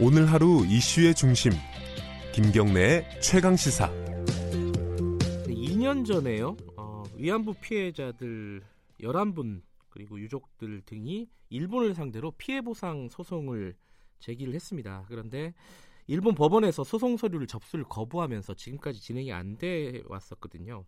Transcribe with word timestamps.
오늘 0.00 0.30
하루 0.30 0.64
이슈의 0.64 1.14
중심 1.14 1.52
김경래의 2.32 3.20
최강 3.20 3.56
시사 3.56 3.90
2년 5.48 6.06
전에요. 6.06 6.56
어, 6.76 7.02
위안부 7.16 7.54
피해자들 7.60 8.62
11분 9.00 9.62
그리고 9.88 10.20
유족들 10.20 10.82
등이 10.86 11.28
일본을 11.50 11.94
상대로 11.94 12.30
피해 12.32 12.60
보상 12.60 13.08
소송을 13.08 13.74
제기를 14.20 14.54
했습니다. 14.54 15.04
그런데 15.08 15.54
일본 16.06 16.34
법원에서 16.34 16.84
소송 16.84 17.16
서류를 17.16 17.46
접수를 17.48 17.84
거부하면서 17.84 18.54
지금까지 18.54 19.00
진행이 19.00 19.32
안 19.32 19.56
돼 19.58 20.02
왔었거든요. 20.06 20.84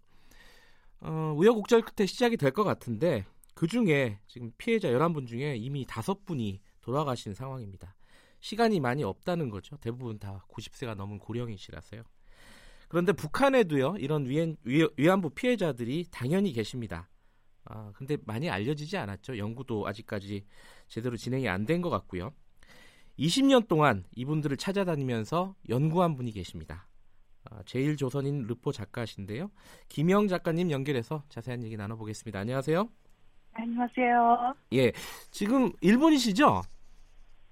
어, 1.01 1.35
우여곡절 1.37 1.83
끝에 1.83 2.07
시작이 2.07 2.37
될 2.37 2.53
것 2.53 2.63
같은데 2.63 3.25
그 3.55 3.67
중에 3.67 4.19
지금 4.29 4.53
피해자 4.57 4.89
11분 4.89 5.27
중에 5.27 5.57
이미 5.57 5.85
5분이 5.85 6.61
돌아가신 6.81 7.35
상황입니다. 7.35 7.95
시간이 8.41 8.81
많이 8.81 9.05
없다는 9.05 9.51
거죠. 9.51 9.77
대부분 9.79 10.19
다 10.19 10.45
90세가 10.49 10.95
넘은 10.95 11.19
고령이시라서요. 11.19 12.03
그런데 12.89 13.13
북한에도요 13.13 13.97
이런 13.99 14.27
위안, 14.27 14.57
위안부 14.65 15.31
피해자들이 15.31 16.07
당연히 16.11 16.53
계십니다. 16.53 17.09
아, 17.65 17.93
근데 17.95 18.17
많이 18.25 18.51
알려지지 18.51 18.97
않았죠. 18.97 19.39
연구도 19.39 19.87
아직까지 19.87 20.45
제대로 20.89 21.17
진행이 21.17 21.49
안 21.49 21.67
된 21.67 21.83
것 21.83 21.91
같고요. 21.91 22.33
20년 23.19 23.69
동안 23.69 24.05
이분들을 24.17 24.57
찾아다니면서 24.57 25.55
연구한 25.69 26.17
분이 26.17 26.33
계십니다. 26.33 26.89
아, 27.51 27.63
제일조선인 27.65 28.47
르포 28.47 28.73
작가신데요. 28.73 29.51
김영 29.89 30.27
작가님 30.27 30.71
연결해서 30.71 31.23
자세한 31.29 31.63
얘기 31.63 31.77
나눠보겠습니다. 31.77 32.39
안녕하세요. 32.41 32.89
안녕하세요. 33.53 34.55
예, 34.73 34.93
지금 35.31 35.73
일본이시죠? 35.81 36.63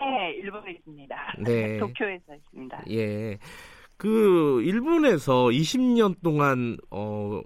네, 0.00 0.32
일본에 0.42 0.72
있습니다. 0.72 1.34
네. 1.44 1.78
도쿄에서 1.78 2.34
있습니다. 2.34 2.84
예. 2.90 3.38
그 3.96 4.62
일본에서 4.64 5.46
20년 5.46 6.22
동안 6.22 6.76
어 6.90 7.42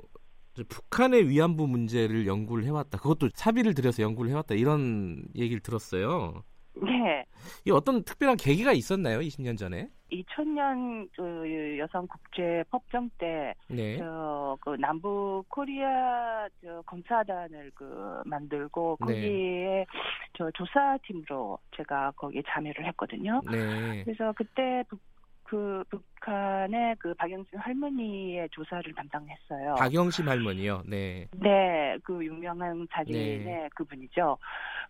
북한의 0.69 1.28
위안부 1.28 1.67
문제를 1.67 2.27
연구를 2.27 2.64
해왔다. 2.64 2.98
그것도 2.98 3.31
사비를 3.34 3.75
들여서 3.75 4.03
연구를 4.03 4.31
해왔다. 4.31 4.55
이런 4.55 5.25
얘기를 5.34 5.61
들었어요. 5.61 6.44
네. 6.83 7.25
이 7.67 7.70
어떤 7.70 8.03
특별한 8.03 8.37
계기가 8.37 8.73
있었나요? 8.73 9.20
20년 9.20 9.59
전에? 9.59 9.89
2000년 10.11 11.09
그 11.17 11.78
여성 11.78 12.06
국제 12.06 12.62
법정 12.70 13.09
때 13.19 13.55
네. 13.69 13.97
저, 13.98 14.56
그 14.61 14.70
남부 14.78 15.43
코리아 15.48 16.47
저 16.62 16.83
검사단을 16.87 17.70
그 17.75 18.23
만들고 18.25 18.98
네. 19.00 19.06
거기에 19.06 19.87
저 20.34 20.50
조사팀으로 20.53 21.59
제가 21.77 22.12
거기에 22.17 22.43
참여를 22.47 22.87
했거든요. 22.89 23.41
네. 23.50 24.05
그래서 24.05 24.33
그때 24.37 24.84
북, 24.89 25.00
그 25.45 25.84
북한의 25.91 26.97
그 26.98 27.12
박영진 27.15 27.59
할머니의 27.59 28.48
조사를 28.53 28.95
담당했어요. 28.95 29.75
박영심 29.75 30.27
할머니요. 30.28 30.83
네. 30.87 31.28
네, 31.33 31.98
그 32.03 32.25
유명한 32.25 32.87
사진의 32.91 33.39
네. 33.45 33.69
그분이죠. 33.75 34.39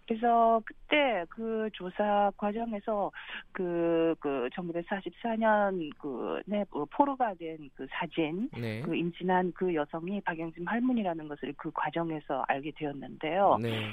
그래서 0.06 0.60
그때 0.64 1.24
그 1.28 1.70
조사 1.72 2.30
과정에서 2.36 3.10
그, 3.52 4.14
그 4.20 4.48
1944년 4.54 5.90
그, 5.98 6.40
네, 6.46 6.64
그 6.70 6.84
포로가 6.86 7.34
된 7.34 7.52
그 7.74 7.86
사진, 7.90 8.48
네. 8.56 8.80
그 8.82 8.94
임진한 8.94 9.52
그 9.54 9.74
여성이 9.74 10.20
박영진 10.20 10.66
할머니라는 10.66 11.28
것을 11.28 11.54
그 11.56 11.70
과정에서 11.72 12.44
알게 12.48 12.72
되었는데요. 12.76 13.58
네. 13.60 13.90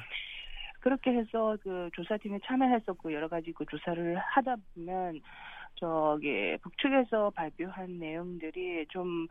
그렇게 0.79 1.11
해서 1.11 1.57
그 1.61 1.89
조사팀에 1.93 2.39
참여해서 2.45 2.93
그 2.93 3.13
여러 3.13 3.27
가지 3.27 3.51
그 3.51 3.65
조사를 3.65 4.17
하다 4.17 4.55
보면 4.75 5.21
저기 5.75 6.57
북측에서 6.61 7.31
발표한 7.31 7.99
내용들이 7.99 8.85
좀 8.89 9.27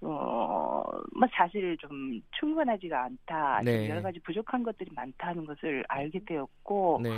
어, 0.00 0.82
뭐 1.14 1.28
사실 1.32 1.76
좀 1.78 2.20
충분하지가 2.38 3.04
않다. 3.04 3.62
네. 3.64 3.82
좀 3.82 3.90
여러 3.90 4.02
가지 4.02 4.18
부족한 4.20 4.62
것들이 4.62 4.90
많다는 4.94 5.44
것을 5.44 5.84
알게 5.88 6.20
되었고 6.26 7.00
네. 7.02 7.10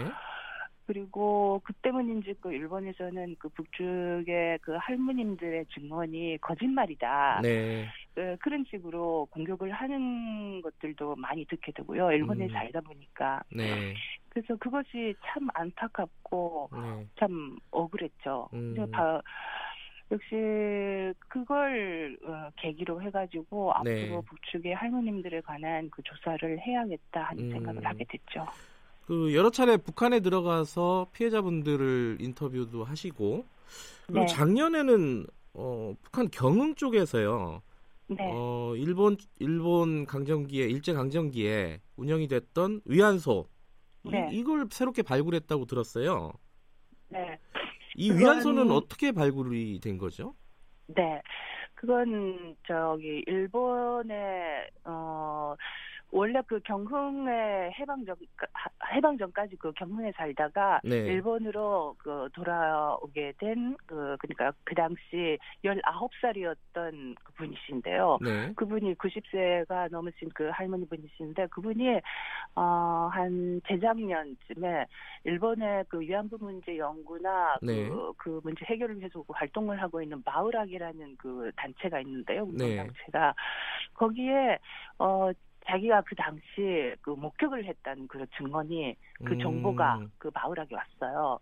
그리고 0.86 1.60
그 1.64 1.72
때문인지 1.74 2.34
그 2.40 2.52
일본에서는 2.52 3.36
그 3.38 3.48
북측의 3.50 4.58
그 4.60 4.76
할머님들의 4.78 5.66
증언이 5.66 6.38
거짓말이다. 6.40 7.40
네. 7.42 7.88
그, 8.14 8.36
그런 8.40 8.64
식으로 8.68 9.26
공격을 9.30 9.70
하는 9.70 10.60
것들도 10.60 11.16
많이 11.16 11.44
듣게 11.46 11.72
되고요. 11.72 12.12
일본에 12.12 12.46
음. 12.46 12.50
살다 12.50 12.80
보니까. 12.80 13.42
네. 13.54 13.94
그래서 14.32 14.56
그것이 14.56 15.14
참 15.26 15.46
안타깝고 15.52 16.70
네. 16.72 17.06
참 17.18 17.58
억울했죠. 17.70 18.48
음. 18.54 18.74
바- 18.90 19.20
역시 20.10 21.14
그걸 21.28 22.16
어, 22.24 22.48
계기로 22.56 23.02
해가지고 23.02 23.74
네. 23.84 24.04
앞으로 24.04 24.22
북측의 24.22 24.74
할머님들에 24.74 25.42
관한 25.42 25.88
그 25.90 26.02
조사를 26.02 26.58
해야겠다 26.60 27.22
하는 27.24 27.44
음. 27.44 27.50
생각을 27.52 27.84
하게 27.84 28.04
됐죠. 28.08 28.46
그 29.06 29.34
여러 29.34 29.50
차례 29.50 29.76
북한에 29.76 30.20
들어가서 30.20 31.08
피해자분들을 31.12 32.18
인터뷰도 32.20 32.84
하시고 32.84 33.44
그리고 34.06 34.20
네. 34.20 34.26
작년에는 34.26 35.26
어, 35.54 35.94
북한 36.02 36.30
경흥 36.30 36.74
쪽에서요. 36.76 37.60
네, 38.08 38.16
어, 38.34 38.74
일본 38.76 39.16
일본 39.38 40.04
강점기에 40.06 40.66
일제 40.66 40.92
강점기에 40.94 41.80
운영이 41.96 42.28
됐던 42.28 42.82
위안소 42.86 43.46
네. 44.04 44.28
이, 44.32 44.38
이걸 44.38 44.66
새롭게 44.70 45.02
발굴했다고 45.02 45.66
들었어요. 45.66 46.32
네, 47.08 47.38
이 47.96 48.08
그건- 48.10 48.22
위안소는 48.22 48.70
어떻게 48.70 49.12
발굴이 49.12 49.80
된 49.80 49.98
거죠? 49.98 50.34
네. 50.86 51.20
그건 51.74 52.56
저기 52.66 53.22
일본의 53.26 54.70
어 54.84 55.54
원래 56.12 56.40
그 56.46 56.60
경흥에 56.60 57.72
해방 57.78 58.04
전 58.04 58.14
해방 58.92 59.18
전까지 59.18 59.56
그 59.56 59.72
경흥에 59.72 60.12
살다가 60.12 60.80
네. 60.84 60.96
일본으로 60.96 61.96
그 61.98 62.28
돌아오게 62.34 63.32
된 63.38 63.76
그 63.86 64.16
그러니까 64.18 64.52
그 64.64 64.74
당시 64.74 65.38
19살이었던 65.64 67.14
그 67.22 67.32
분이신데요. 67.34 68.18
네. 68.22 68.52
그분이 68.54 68.94
90세가 68.94 69.90
넘으신 69.90 70.28
그 70.34 70.48
할머니 70.48 70.86
분이신데 70.86 71.48
그분이 71.48 72.00
어한 72.54 73.60
재작년쯤에 73.68 74.86
일본의 75.24 75.84
그 75.88 76.00
위안부 76.00 76.38
문제 76.40 76.76
연구나 76.76 77.56
네. 77.62 77.88
그, 77.88 78.12
그 78.16 78.40
문제 78.42 78.64
해결을 78.64 78.98
위해서 78.98 79.22
그 79.22 79.32
활동을 79.34 79.80
하고 79.80 80.02
있는 80.02 80.22
마을학이라는 80.24 81.16
그 81.18 81.50
단체가 81.56 82.00
있는데요. 82.00 82.44
운동 82.44 82.68
네. 82.68 82.76
단체가 82.76 83.34
거기에 83.94 84.58
어 84.98 85.30
자기가 85.66 86.02
그 86.02 86.14
당시 86.14 86.94
그 87.00 87.10
목격을 87.10 87.64
했다는 87.64 88.08
그 88.08 88.24
증언이 88.36 88.96
그 89.24 89.34
음, 89.34 89.38
정보가 89.38 90.00
그 90.18 90.30
마을학에 90.34 90.74
왔어요. 90.74 91.38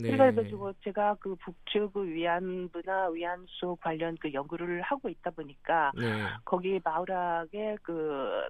네. 0.00 0.10
그래가지고 0.10 0.72
제가 0.84 1.16
그 1.20 1.34
북측 1.36 1.92
그 1.92 2.06
위안부나 2.06 3.08
위안소 3.08 3.76
관련 3.76 4.16
그 4.20 4.32
연구를 4.32 4.82
하고 4.82 5.08
있다 5.08 5.30
보니까 5.30 5.92
네. 5.96 6.24
거기 6.44 6.80
마을학의 6.82 7.78
그 7.82 8.46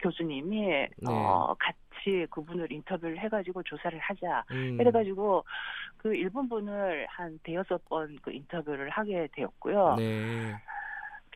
교수님이 0.00 0.86
어 1.06 1.54
같이 1.58 2.26
그분을 2.30 2.70
인터뷰를 2.72 3.18
해가지고 3.18 3.62
조사를 3.64 3.98
하자. 3.98 4.44
음, 4.50 4.76
그래가지고 4.78 5.44
그 5.98 6.14
일본 6.14 6.48
분을 6.48 7.06
한 7.08 7.38
대여섯 7.42 7.84
번 7.88 8.08
그 8.22 8.32
인터뷰를 8.32 8.90
하게 8.90 9.28
되었고요. 9.32 9.96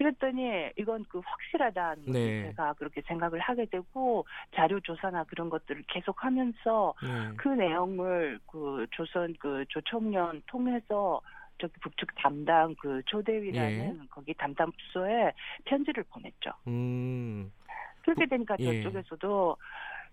네. 0.02 0.10
그랬더니 0.10 0.70
이건 0.76 1.04
그 1.08 1.20
확실하다는 1.24 2.04
네. 2.06 2.46
제가 2.46 2.74
그렇게 2.74 3.02
생각을 3.02 3.38
하게 3.38 3.66
되고 3.66 4.26
자료 4.54 4.80
조사나 4.80 5.24
그런 5.24 5.48
것들을 5.48 5.84
계속하면서 5.88 6.94
네. 7.02 7.36
그 7.36 7.48
내용을 7.48 8.40
그 8.46 8.86
조선 8.90 9.34
그 9.38 9.64
조청년 9.68 10.42
통해서 10.46 11.20
저기 11.58 11.72
북측 11.80 12.14
담당 12.16 12.74
그 12.80 13.02
조대위라는 13.06 14.00
예. 14.02 14.06
거기 14.10 14.34
담당 14.34 14.72
부서에 14.72 15.32
편지를 15.64 16.04
보냈죠. 16.10 16.50
음. 16.66 17.52
그렇게 18.02 18.26
되니까 18.26 18.56
예. 18.58 18.82
저쪽에서도 18.82 19.56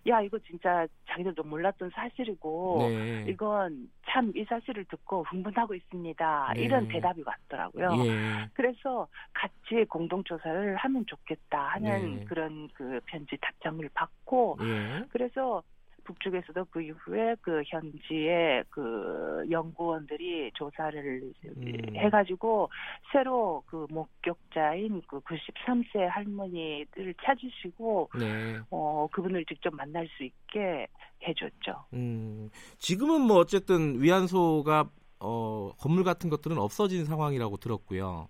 야 0.07 0.21
이거 0.21 0.39
진짜 0.39 0.87
자기들도 1.07 1.43
몰랐던 1.43 1.89
사실이고 1.93 2.77
네. 2.89 3.25
이건 3.29 3.89
참 4.07 4.31
이 4.35 4.43
사실을 4.45 4.85
듣고 4.85 5.23
흥분하고 5.23 5.75
있습니다. 5.75 6.53
네. 6.55 6.61
이런 6.61 6.87
대답이 6.87 7.21
왔더라고요. 7.25 7.89
예. 8.05 8.49
그래서 8.53 9.07
같이 9.33 9.85
공동 9.89 10.23
조사를 10.23 10.75
하면 10.77 11.05
좋겠다 11.05 11.59
하는 11.69 12.19
네. 12.19 12.25
그런 12.25 12.69
그 12.73 12.99
편지 13.05 13.37
답장을 13.41 13.87
받고 13.93 14.57
예. 14.61 15.03
그래서 15.09 15.61
북쪽에서도 16.09 16.65
그 16.71 16.81
이후에 16.81 17.35
그 17.41 17.61
현지의 17.67 18.63
그 18.69 19.45
연구원들이 19.49 20.51
조사를 20.55 21.33
음. 21.45 21.95
해가지고 21.95 22.69
새로 23.11 23.63
그 23.67 23.85
목격자인 23.91 25.03
그 25.07 25.19
93세 25.19 25.99
할머니를 26.09 27.13
찾으시고 27.23 28.09
네. 28.19 28.59
어 28.71 29.07
그분을 29.11 29.45
직접 29.45 29.73
만날 29.75 30.07
수 30.17 30.23
있게 30.23 30.87
해줬죠. 31.27 31.85
음. 31.93 32.49
지금은 32.79 33.21
뭐 33.21 33.37
어쨌든 33.37 34.01
위안소가 34.01 34.89
어, 35.19 35.71
건물 35.77 36.03
같은 36.03 36.29
것들은 36.29 36.57
없어진 36.57 37.05
상황이라고 37.05 37.57
들었고요. 37.57 38.29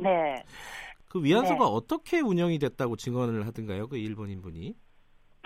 네. 0.00 0.42
그 1.08 1.22
위안소가 1.22 1.64
네. 1.64 1.70
어떻게 1.70 2.20
운영이 2.20 2.58
됐다고 2.58 2.96
증언을 2.96 3.46
하던가요? 3.46 3.88
그 3.88 3.98
일본인 3.98 4.40
분이? 4.40 4.74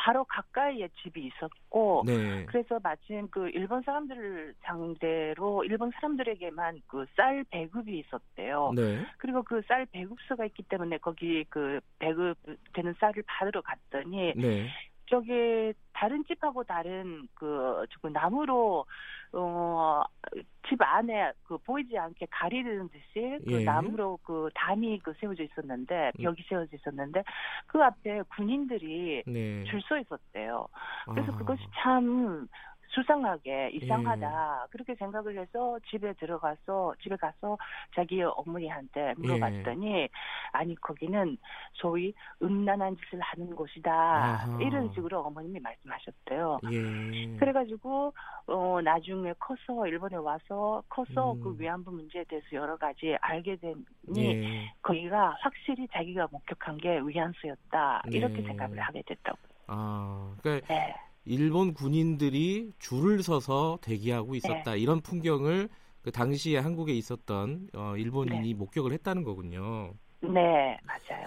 바로 0.06 0.22
가까이에 0.22 0.88
집이 1.02 1.26
있었고 1.26 2.04
네. 2.06 2.46
그래서 2.46 2.78
마침 2.80 3.28
그 3.28 3.48
일본 3.48 3.82
사람들을 3.82 4.54
상대로 4.60 5.64
일본 5.64 5.90
사람들에게만 5.96 6.82
그 6.86 7.04
쌀 7.16 7.42
배급이 7.50 7.98
있었대요. 7.98 8.72
네. 8.76 9.04
그리고 9.18 9.42
그 9.42 9.60
쌀 9.66 9.84
배급소가 9.86 10.44
있기 10.46 10.62
때문에 10.64 10.98
거기 10.98 11.44
그 11.48 11.80
배급되는 11.98 12.94
쌀을 13.00 13.24
받으러 13.26 13.60
갔더니 13.62 14.32
네. 14.36 14.68
저기 15.08 15.72
다른 15.92 16.24
집하고 16.24 16.64
다른 16.64 17.26
그, 17.34 17.84
그 18.02 18.08
나무로 18.08 18.84
어집 19.32 20.80
안에 20.80 21.32
그 21.44 21.58
보이지 21.58 21.96
않게 21.96 22.26
가리는 22.30 22.88
듯이 22.88 23.38
그 23.44 23.60
예. 23.60 23.64
나무로 23.64 24.18
그 24.22 24.48
담이 24.54 24.98
그 25.00 25.14
세워져 25.18 25.42
있었는데 25.44 26.12
음. 26.18 26.22
벽이 26.22 26.44
세워져 26.48 26.76
있었는데 26.76 27.22
그 27.66 27.82
앞에 27.82 28.22
군인들이 28.36 29.24
네. 29.26 29.64
줄서 29.64 29.98
있었대요. 29.98 30.68
그래서 31.06 31.32
아. 31.32 31.36
그것이 31.36 31.62
참 31.80 32.46
수상하게 32.96 33.70
이상하다 33.74 34.68
그렇게 34.70 34.94
생각을 34.94 35.38
해서 35.38 35.78
집에 35.90 36.14
들어가서 36.14 36.94
집에 37.02 37.14
가서 37.16 37.58
자기 37.94 38.22
어머니한테 38.22 39.14
물어봤더니 39.18 40.08
아니 40.52 40.74
거기는 40.76 41.36
소위 41.74 42.14
음란한 42.42 42.96
짓을 42.96 43.20
하는 43.20 43.54
곳이다 43.54 43.92
아하. 43.92 44.58
이런 44.62 44.90
식으로 44.94 45.20
어머님이 45.20 45.60
말씀하셨대요. 45.60 46.60
예. 46.72 47.36
그래가지고 47.36 48.14
어 48.46 48.80
나중에 48.82 49.34
커서 49.38 49.86
일본에 49.86 50.16
와서 50.16 50.82
커서 50.88 51.32
음. 51.34 51.40
그 51.40 51.56
위안부 51.58 51.90
문제에 51.90 52.24
대해서 52.24 52.46
여러 52.52 52.76
가지 52.76 53.14
알게 53.20 53.56
되니 53.56 53.84
예. 54.16 54.72
거기가 54.80 55.36
확실히 55.40 55.86
자기가 55.92 56.28
목격한 56.30 56.78
게 56.78 56.98
위안수였다 57.00 58.02
이렇게 58.10 58.36
네. 58.36 58.42
생각을 58.42 58.78
하게 58.80 59.02
됐다고. 59.02 59.38
아, 59.68 60.34
그러니까 60.42 60.66
네. 60.68 60.94
일본 61.26 61.74
군인들이 61.74 62.72
줄을 62.78 63.22
서서 63.22 63.78
대기하고 63.82 64.36
있었다 64.36 64.76
이런 64.76 65.00
풍경을 65.00 65.68
그 66.02 66.12
당시에 66.12 66.58
한국에 66.58 66.92
있었던 66.94 67.68
어, 67.74 67.96
일본인이 67.96 68.54
목격을 68.54 68.92
했다는 68.92 69.24
거군요. 69.24 69.92
네, 70.20 70.78
맞아요. 70.84 71.26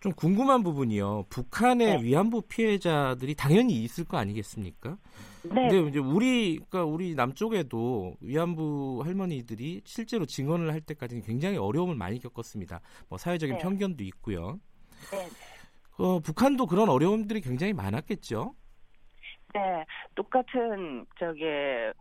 좀 0.00 0.12
궁금한 0.12 0.62
부분이요. 0.62 1.26
북한의 1.28 1.96
네. 1.96 2.02
위안부 2.02 2.42
피해자들이 2.42 3.34
당연히 3.34 3.82
있을 3.84 4.04
거 4.04 4.16
아니겠습니까? 4.16 4.96
네, 5.44 5.68
근데 5.68 5.88
이제 5.88 5.98
우리 5.98 6.56
그러니까 6.56 6.84
우리 6.84 7.14
남쪽에도 7.14 8.14
위안부 8.20 9.02
할머니들이 9.04 9.82
실제로 9.84 10.24
증언을 10.24 10.72
할 10.72 10.80
때까지는 10.80 11.22
굉장히 11.22 11.58
어려움을 11.58 11.94
많이 11.94 12.18
겪었습니다. 12.18 12.80
뭐 13.08 13.18
사회적인 13.18 13.56
네. 13.56 13.62
편견도 13.62 14.04
있고요. 14.04 14.58
네, 15.10 15.28
어, 15.98 16.18
북한도 16.20 16.66
그런 16.66 16.88
어려움들이 16.88 17.40
굉장히 17.42 17.74
많았겠죠. 17.74 18.54
네. 19.54 19.84
똑같은 20.14 21.06
저게 21.18 21.92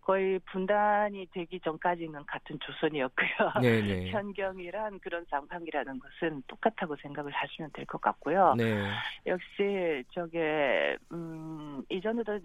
거의 0.00 0.40
분단이 0.50 1.26
되기 1.32 1.60
전까지는 1.60 2.24
같은 2.26 2.58
조선이었고요. 2.60 3.28
네네. 3.60 4.10
현경이란 4.10 4.98
그런 5.00 5.24
상황이라는 5.30 5.98
것은 6.00 6.42
똑같다고 6.48 6.96
생각을 6.96 7.30
하시면 7.32 7.70
될 7.72 7.86
것 7.86 8.00
같고요. 8.00 8.54
네. 8.56 8.88
역시 9.26 10.02
저게 10.12 10.96
음 11.12 11.84
이전에도 11.88 12.40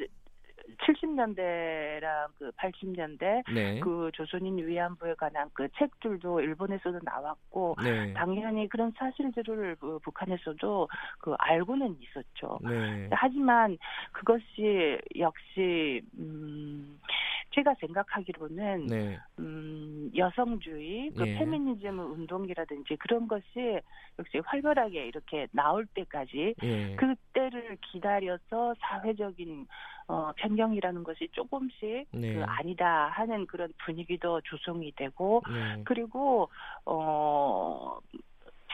70년대랑 0.76 2.28
그 2.38 2.52
80년대 2.52 3.44
네. 3.54 3.80
그 3.80 4.12
조선인 4.14 4.58
위안부에 4.58 5.16
관한 5.16 5.50
그 5.54 5.68
책들도 5.78 6.42
일본에서도 6.42 7.00
나왔고 7.04 7.76
네. 7.84 8.14
당연히 8.14 8.68
그런 8.68 8.92
사실들을 8.98 9.78
그 9.80 10.00
북한에서도 10.00 10.88
그 11.20 11.34
알고는 11.40 11.98
있었죠. 12.02 12.60
네. 12.64 13.10
하지만 13.12 13.78
그것이 14.12 15.00
역시 15.18 16.02
음 16.18 17.00
제가 17.58 17.74
생각하기로는 17.80 18.86
네. 18.86 19.20
음 19.40 20.12
여성주의, 20.16 21.10
그 21.18 21.28
예. 21.28 21.40
페미니즘 21.40 22.00
운동이라든지 22.00 22.96
그런 22.98 23.28
것이 23.28 23.80
역시 24.20 24.40
활발하게 24.46 25.08
이렇게 25.08 25.48
나올 25.52 25.88
때까지 25.88 26.54
예. 26.62 26.96
그때를 26.96 27.78
기다려서 27.82 28.76
사회적인 28.80 29.66
어 30.08 30.32
변경이라는 30.38 31.04
것이 31.04 31.30
조금씩 31.32 32.08
네. 32.12 32.34
그 32.36 32.44
아니다 32.44 33.08
하는 33.08 33.48
그런 33.48 33.74
분위기도 33.84 34.40
조성이 34.42 34.92
되고 34.96 35.42
네. 35.52 35.82
그리고 35.84 36.50
어 36.86 37.98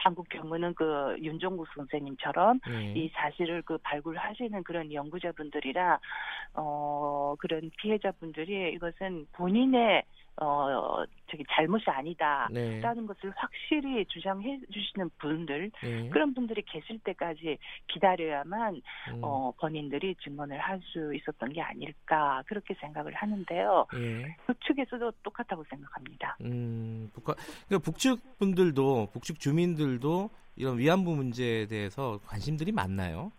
한국 0.04 0.28
경우는 0.28 0.74
그 0.74 1.16
윤종국 1.18 1.66
선생님처럼 1.74 2.60
네. 2.68 2.92
이 2.94 3.10
사실을 3.14 3.62
그 3.62 3.78
발굴하시는 3.78 4.62
그런 4.62 4.92
연구자분들이라 4.92 5.98
어 6.54 7.34
그런 7.38 7.70
피해자분들이 7.78 8.74
이것은 8.74 9.26
본인의 9.32 10.02
어 10.40 11.04
저기 11.30 11.44
잘못이 11.50 11.88
아니다라는 11.88 12.52
네. 12.52 12.80
것을 12.80 13.32
확실히 13.36 14.04
주장해 14.06 14.60
주시는 14.72 15.10
분들 15.18 15.70
네. 15.82 16.08
그런 16.10 16.34
분들이 16.34 16.62
계실 16.62 16.98
때까지 17.00 17.58
기다려야만 17.88 18.74
음. 19.14 19.20
어 19.22 19.52
본인들이 19.58 20.14
증언을 20.22 20.58
할 20.58 20.84
수 20.92 21.14
있었던 21.14 21.52
게 21.52 21.60
아닐까 21.60 22.42
그렇게 22.46 22.74
생각을 22.74 23.14
하는데요. 23.14 23.86
예. 23.94 24.36
그쪽에서도 24.46 25.10
똑같다고 25.22 25.64
생각합니다. 25.68 26.36
음, 26.42 27.10
북한, 27.12 27.34
그러니까 27.66 27.84
북측 27.84 28.38
분들도, 28.38 29.08
북측 29.12 29.40
주민들도 29.40 30.30
이런 30.56 30.78
위안부 30.78 31.16
문제에 31.16 31.66
대해서 31.66 32.20
관심들이 32.26 32.72
많나요? 32.72 33.32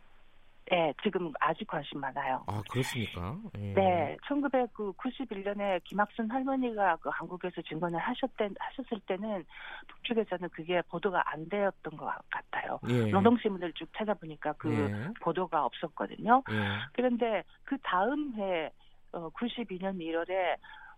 네, 0.72 0.94
지금 1.04 1.32
아직 1.40 1.68
관심 1.68 2.00
많아요. 2.00 2.44
아, 2.48 2.62
그렇습니까? 2.72 3.38
예. 3.60 3.74
네, 3.74 4.18
1991년에 4.28 5.84
김학순 5.84 6.32
할머니가 6.32 6.98
그 6.98 7.10
한국에서 7.10 7.62
증언을 7.62 8.00
하셨대, 8.00 8.50
하셨을 8.58 9.00
때는 9.06 9.46
북측에서는 9.88 10.50
그게 10.50 10.82
보도가 10.90 11.22
안 11.32 11.48
되었던 11.50 11.98
것 11.98 12.12
같아요. 12.32 12.80
예. 12.90 13.12
노동신문을 13.12 13.74
쭉 13.74 13.88
찾아보니까 13.96 14.54
그 14.54 14.74
예. 14.74 15.14
보도가 15.22 15.66
없었거든요. 15.66 16.44
예. 16.50 16.56
그런데 16.94 17.44
그 17.64 17.78
다음 17.84 18.34
해 18.36 18.72
어, 19.12 19.30
92년 19.30 19.98
1월에 20.00 20.58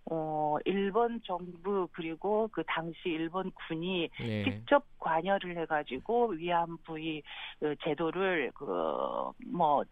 어, 0.10 0.58
일본 0.66 1.22
정부 1.24 1.88
그리고 1.92 2.48
그 2.52 2.64
당시 2.66 2.98
일본 3.06 3.52
군이 3.52 4.10
예. 4.22 4.44
직접 4.44 4.84
관여를 5.00 5.58
해가지고 5.58 6.30
위안부의 6.30 7.24
그 7.60 7.76
제도를 7.84 8.52
그 8.54 8.66
뭐 9.46 9.84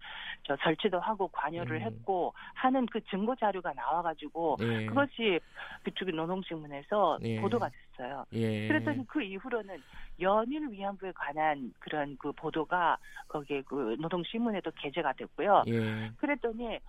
저 0.47 0.55
설치도 0.61 0.99
하고 0.99 1.27
관여를 1.29 1.77
음. 1.77 1.81
했고 1.81 2.33
하는 2.53 2.85
그 2.85 3.01
증거 3.05 3.35
자료가 3.35 3.73
나와가지고 3.73 4.57
예. 4.61 4.85
그것이 4.85 5.39
그쪽의 5.83 6.13
노동신문에서 6.13 7.19
예. 7.23 7.41
보도가 7.41 7.69
됐어요. 7.69 8.25
예. 8.33 8.67
그랬더니 8.67 9.05
그 9.07 9.21
이후로는 9.23 9.81
연일 10.19 10.69
위안부에 10.69 11.11
관한 11.13 11.73
그런 11.79 12.15
그 12.19 12.31
보도가 12.31 12.97
거기에 13.27 13.63
그 13.63 13.95
노동신문에도 13.99 14.71
게재가 14.75 15.13
됐고요. 15.13 15.63
예. 15.67 16.11
그랬더니 16.17 16.79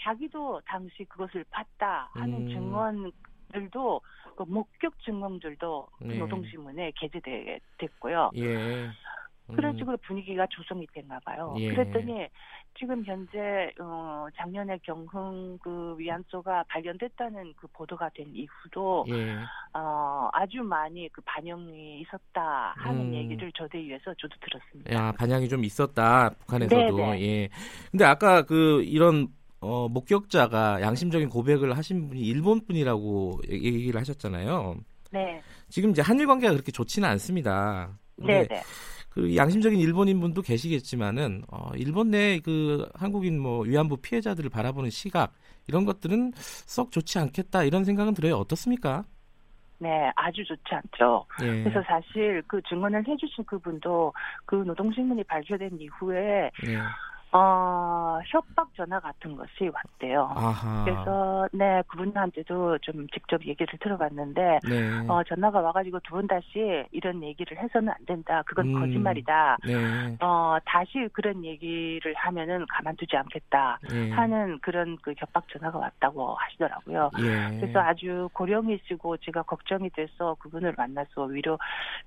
자기도 0.00 0.60
당시 0.66 1.04
그것을 1.04 1.44
봤다 1.50 2.08
하는 2.12 2.46
음. 2.46 2.48
증언들도 2.48 4.00
그 4.36 4.42
목격 4.44 4.98
증언들도 5.00 5.88
그 5.98 6.04
네. 6.04 6.18
노동신문에 6.18 6.92
게재됐고요. 6.96 8.30
예. 8.36 8.46
음. 8.46 8.92
그런 9.54 9.76
식으로 9.76 9.96
분위기가 9.98 10.46
조성이 10.48 10.86
됐나 10.92 11.18
봐요. 11.24 11.54
예. 11.58 11.70
그랬더니 11.74 12.28
지금 12.78 13.04
현재 13.04 13.72
어 13.80 14.28
작년에 14.36 14.78
경흥 14.82 15.58
그 15.58 15.96
위안소가 15.98 16.64
발견됐다는 16.68 17.54
그 17.56 17.66
보도가 17.72 18.10
된 18.10 18.26
이후로 18.32 19.06
예. 19.08 19.38
어 19.74 20.28
아주 20.32 20.62
많이 20.62 21.08
그 21.08 21.20
반영이 21.22 22.00
있었다 22.00 22.74
하는 22.76 23.06
음. 23.06 23.14
얘기를 23.14 23.50
저대위에서 23.52 24.14
저도 24.14 24.36
들었습니다. 24.40 24.94
야, 24.94 25.12
반향이 25.18 25.48
좀 25.48 25.64
있었다. 25.64 26.30
북한에서도. 26.40 26.96
네, 26.96 27.20
예. 27.20 27.48
근데 27.90 28.04
아까 28.04 28.42
그 28.42 28.82
이런 28.84 29.28
어, 29.60 29.88
목격자가 29.88 30.80
양심적인 30.80 31.28
고백을 31.28 31.76
하신 31.76 32.08
분이 32.08 32.20
일본 32.22 32.64
분이라고 32.66 33.40
얘기를 33.48 34.00
하셨잖아요. 34.00 34.76
네, 35.12 35.42
지금 35.68 35.90
이제 35.90 36.02
한일 36.02 36.26
관계가 36.26 36.52
그렇게 36.52 36.72
좋지는 36.72 37.08
않습니다. 37.10 37.90
네, 38.16 38.46
네. 38.46 38.62
그 39.10 39.34
양심적인 39.34 39.78
일본인 39.78 40.20
분도 40.20 40.40
계시겠지만은 40.40 41.42
어, 41.48 41.70
일본 41.76 42.10
내 42.10 42.40
그 42.44 42.88
한국인 42.94 43.40
뭐 43.40 43.62
위안부 43.62 43.98
피해자들을 43.98 44.48
바라보는 44.50 44.90
시각 44.90 45.32
이런 45.66 45.84
것들은 45.84 46.32
썩 46.34 46.90
좋지 46.92 47.18
않겠다 47.18 47.64
이런 47.64 47.84
생각은 47.84 48.14
들어요. 48.14 48.36
어떻습니까? 48.36 49.04
네, 49.78 50.10
아주 50.14 50.44
좋지 50.44 50.62
않죠. 50.74 51.24
예. 51.42 51.64
그래서 51.64 51.82
사실 51.86 52.42
그 52.46 52.60
증언을 52.68 53.02
해주신 53.08 53.44
그분도 53.44 54.12
그 54.44 54.56
노동신문이 54.56 55.24
발표된 55.24 55.78
이후에 55.80 56.50
예. 56.66 56.78
어, 57.32 58.18
협박 58.26 58.74
전화 58.74 58.98
같은 59.00 59.36
것이 59.36 59.70
왔대요. 59.72 60.32
아하. 60.34 60.84
그래서 60.84 61.48
네 61.52 61.82
그분한테도 61.86 62.78
좀 62.78 63.06
직접 63.08 63.44
얘기를 63.46 63.78
들어봤는데 63.78 64.58
네. 64.68 65.08
어, 65.08 65.22
전화가 65.24 65.60
와가지고 65.60 66.00
두 66.00 66.10
번 66.10 66.26
다시 66.26 66.84
이런 66.90 67.22
얘기를 67.22 67.56
해서는 67.56 67.88
안 67.90 68.04
된다. 68.04 68.42
그건 68.46 68.74
음. 68.74 68.80
거짓말이다. 68.80 69.58
네. 69.64 70.16
어, 70.20 70.58
다시 70.66 71.08
그런 71.12 71.44
얘기를 71.44 72.12
하면은 72.14 72.66
가만두지 72.68 73.16
않겠다. 73.16 73.78
예. 73.92 74.10
하는 74.10 74.58
그런 74.60 74.98
그 75.02 75.14
협박 75.16 75.48
전화가 75.48 75.78
왔다고 75.78 76.34
하시더라고요. 76.34 77.10
예. 77.20 77.58
그래서 77.60 77.78
아주 77.80 78.28
고령이시고 78.32 79.16
제가 79.18 79.42
걱정이 79.42 79.88
돼서 79.90 80.34
그분을 80.40 80.74
만나서 80.76 81.22
위로 81.24 81.58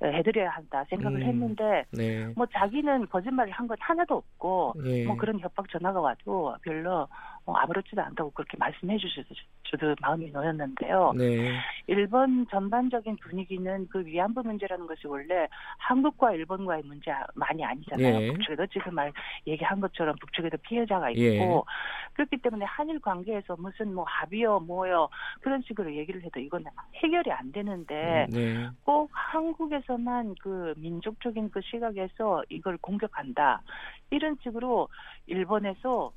해드려야 0.03 0.49
한다 0.49 0.83
생각을 0.89 1.21
음. 1.21 1.27
했는데 1.27 1.85
네. 1.91 2.27
뭐 2.35 2.45
자기는 2.53 3.07
거짓말을 3.07 3.51
한 3.51 3.63
건 3.67 3.77
하나도 3.79 4.15
없고 4.15 4.73
예. 4.83 5.05
뭐 5.13 5.17
그런 5.19 5.39
협박 5.39 5.69
전화가 5.69 5.99
와도 6.01 6.55
별로 6.61 7.07
뭐 7.45 7.55
아무렇지도 7.57 8.01
않다고 8.01 8.31
그렇게 8.31 8.57
말씀해 8.57 8.97
주셔서 8.97 9.27
저도 9.69 9.95
마음이 10.01 10.29
놓였는데요. 10.31 11.13
네. 11.17 11.59
일본 11.87 12.47
전반적인 12.49 13.17
분위기는 13.17 13.87
그 13.89 14.05
위안부 14.05 14.43
문제라는 14.43 14.87
것이 14.87 15.07
원래 15.07 15.47
한국과 15.77 16.33
일본과의 16.33 16.83
문제 16.83 17.11
많이 17.33 17.63
아니잖아요. 17.65 18.21
예. 18.21 18.27
북측에도 18.31 18.67
지금 18.67 18.95
말 18.95 19.11
얘기한 19.47 19.81
것처럼 19.81 20.15
북측에도 20.19 20.57
피해자가 20.57 21.09
있고 21.11 21.21
예. 21.21 21.47
그렇기 22.13 22.37
때문에 22.37 22.65
한일 22.65 22.99
관계에서 22.99 23.55
무슨 23.57 23.93
뭐 23.93 24.05
합의요 24.07 24.59
뭐요 24.59 25.09
그런 25.41 25.61
식으로 25.63 25.93
얘기를 25.93 26.23
해도 26.23 26.39
이건 26.39 26.63
해결이 26.95 27.31
안 27.31 27.51
되는데 27.51 28.27
네. 28.29 28.69
꼭 28.83 29.09
한국에서만 29.11 30.35
그 30.39 30.73
민족적인 30.77 31.49
그 31.51 31.59
시각에서 31.61 32.43
이걸 32.49 32.77
공격한다 32.77 33.61
이런 34.11 34.37
식으로 34.43 34.87
일본에서 35.25 36.11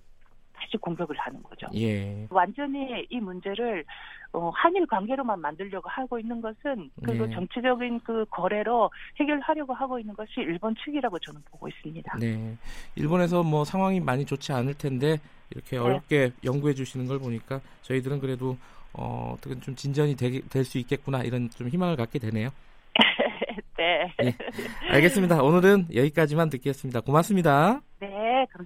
다시 0.56 0.76
공격을 0.78 1.16
하는 1.18 1.42
거죠. 1.42 1.66
예. 1.74 2.26
완전히 2.30 3.06
이 3.10 3.20
문제를 3.20 3.84
어, 4.32 4.50
한일 4.54 4.86
관계로만 4.86 5.40
만들려고 5.40 5.88
하고 5.88 6.18
있는 6.18 6.40
것은 6.40 6.90
그리고 7.04 7.26
네. 7.26 7.34
정치적인 7.34 8.00
그 8.00 8.24
거래로 8.30 8.90
해결하려고 9.20 9.72
하고 9.74 9.98
있는 9.98 10.14
것이 10.14 10.32
일본 10.38 10.74
측이라고 10.84 11.18
저는 11.20 11.40
보고 11.50 11.68
있습니다. 11.68 12.18
네. 12.18 12.56
일본에서 12.96 13.42
뭐 13.42 13.64
상황이 13.64 14.00
많이 14.00 14.24
좋지 14.24 14.52
않을 14.52 14.74
텐데 14.74 15.18
이렇게 15.50 15.76
네. 15.76 15.78
어렵게 15.78 16.32
연구해 16.44 16.74
주시는 16.74 17.06
걸 17.06 17.18
보니까 17.18 17.60
저희들은 17.82 18.20
그래도 18.20 18.56
어, 18.92 19.34
어떻게 19.36 19.58
좀 19.60 19.74
진전이 19.74 20.16
될 20.16 20.64
수 20.64 20.78
있겠구나 20.78 21.22
이런 21.22 21.48
좀 21.50 21.68
희망을 21.68 21.96
갖게 21.96 22.18
되네요. 22.18 22.48
네. 23.78 24.12
예. 24.24 24.34
알겠습니다. 24.90 25.42
오늘은 25.42 25.88
여기까지만 25.94 26.48
듣겠습니다. 26.50 27.00
고맙습니다. 27.00 27.80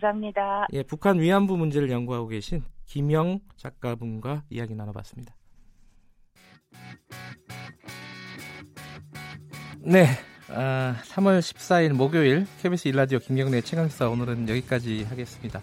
네, 0.00 0.07
감사합니다. 0.07 0.66
예, 0.73 0.83
북한 0.83 1.21
위안부 1.21 1.57
문제를 1.59 1.90
연구하고 1.90 2.28
계신 2.28 2.62
김영 2.87 3.40
작가분과 3.57 4.45
이야기 4.49 4.75
나눠봤습니다. 4.75 5.37
네, 9.80 10.07
아, 10.49 10.97
3월 11.04 11.40
14일 11.40 11.92
목요일 11.92 12.47
KBS 12.62 12.88
일라디오 12.88 13.19
김경래 13.19 13.61
최강시사 13.61 14.09
오늘은 14.09 14.49
여기까지 14.49 15.04
하겠습니다. 15.04 15.61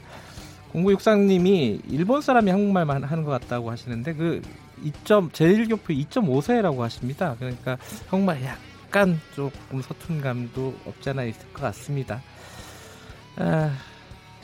0963님이 0.74 1.82
일본 1.89 2.22
사람이 2.22 2.51
한국말만 2.51 3.03
하는 3.03 3.24
것 3.24 3.32
같다고 3.32 3.72
하시는데 3.72 4.13
그 4.13 4.41
2점 4.84 5.32
제1교표 5.32 5.89
2.5세라고 6.08 6.79
하십니다. 6.79 7.36
그러니까 7.39 7.77
한국말 8.08 8.44
약간 8.44 9.20
조금 9.34 9.82
서툰 9.82 10.22
감도 10.22 10.75
없지 10.86 11.10
않아 11.10 11.24
있을 11.24 11.51
것 11.53 11.62
같습니다. 11.63 12.22
아, 13.38 13.72